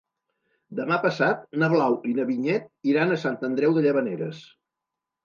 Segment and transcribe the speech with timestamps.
[0.77, 4.41] Demà passat na Blau i na Vinyet iran a Sant Andreu de Llavaneres.